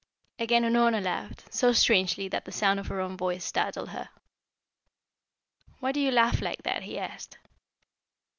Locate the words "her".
2.87-2.99, 3.89-4.09